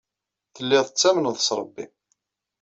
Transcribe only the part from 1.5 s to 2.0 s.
Ṛebbi.